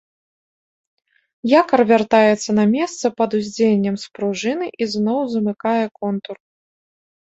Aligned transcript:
Якар 1.59 1.81
вяртаецца 1.91 2.49
на 2.61 2.65
месца 2.75 3.05
пад 3.21 3.29
уздзеяннем 3.43 3.95
спружыны 4.07 4.65
і 4.81 4.93
зноў 4.99 5.19
замыкае 5.39 5.83
контур. 6.03 6.37